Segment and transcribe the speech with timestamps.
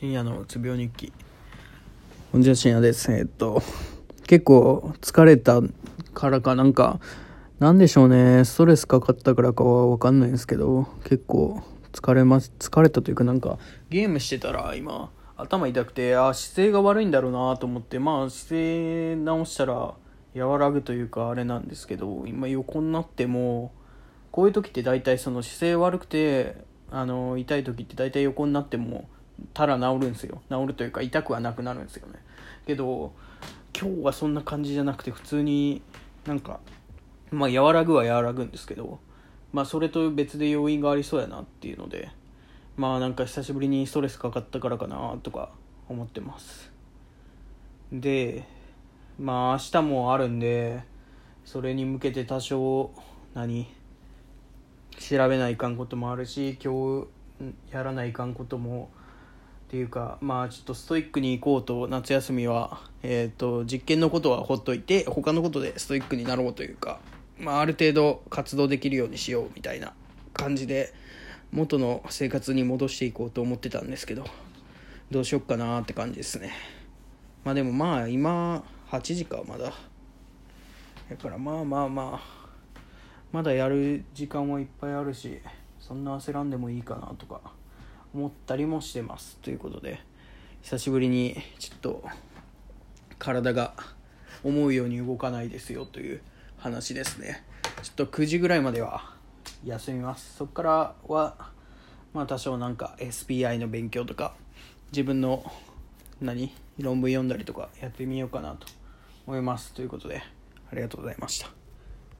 [0.00, 1.12] 深夜のうつ病日記。
[2.32, 3.12] こんにちは深夜です。
[3.12, 3.62] えっと
[4.26, 5.60] 結構疲れた
[6.14, 7.00] からかなんか
[7.58, 8.46] なんでしょうね。
[8.46, 13.58] ストレスかかったからかは分かんないんですけど結構疲れます疲れたというかなんか
[13.90, 19.92] ゲームしてたら今頭痛くてあ姿勢が悪いんだろうなと思ってまあ姿勢直したら
[20.34, 23.70] 和らぐというかあれなんですけど今横になっても
[24.30, 26.56] こういう時って大体その姿勢悪くて
[26.90, 29.06] あの痛い時って大体横になっても
[29.54, 30.42] たら治るんですよ。
[30.50, 32.14] 治るというか痛くはなくなるんですよね。
[32.66, 33.12] けど
[33.78, 35.82] 今日はそんな感じじゃなくて普通に
[36.26, 36.60] なんか
[37.30, 38.98] まあ和らぐは和らぐんですけど
[39.52, 42.10] まあそれと別で要因がありそうやなっていうので
[42.76, 45.50] まあなんか久しぶりにストレスかかったからかなとか
[45.88, 46.70] 思ってます。
[47.92, 48.44] で
[49.18, 50.82] まあ明日もあるんで
[51.44, 52.92] それに向けて多少
[53.34, 53.66] 何
[54.98, 57.06] 調べないかんこともあるし今
[57.40, 58.90] 日やらないかんことも
[59.70, 66.98] っていうかまあちょっとストイックに行こうと夏休みは、えーと、実験のことはほっといて他のことでストイックになろうというか、
[67.38, 69.92] まあ、ある程度活動できるようにしようみたいな
[70.32, 70.92] 感じで
[71.52, 74.24] 元の生活に戻していこうと思ってたんですけど
[75.12, 76.50] どうしよっかなって感じですね。
[77.44, 79.72] まあでもまあ今8時かまだ。
[81.08, 82.20] だからまあまあまあ
[83.30, 85.40] まだやる時間はいっぱいあるし
[85.78, 87.59] そんな焦らんでもいいかなとか。
[88.14, 90.00] 思ったりもしてますということで
[90.62, 92.04] 久しぶりにちょっと
[93.18, 93.74] 体が
[94.42, 96.20] 思うように動かないですよという
[96.56, 97.44] 話ですね。
[97.82, 99.14] ちょっと9時ぐらいまでは
[99.64, 100.36] 休みます。
[100.36, 101.50] そこからは
[102.12, 104.34] まあ多少なんか SPI の勉強とか
[104.92, 105.50] 自分の
[106.20, 108.66] 何論文読んだりとかやってみようかなと
[109.26, 110.22] 思いますということで
[110.70, 111.59] ありがとうございました。